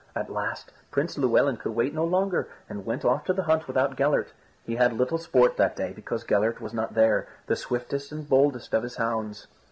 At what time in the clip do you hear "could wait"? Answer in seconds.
1.57-1.93